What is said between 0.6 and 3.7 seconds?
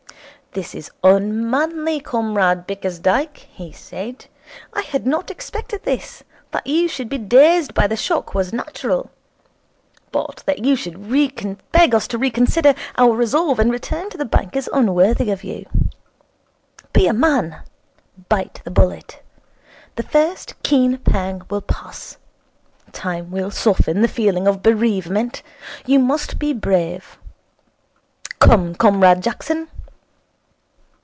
is unmanly, Comrade Bickersdyke,'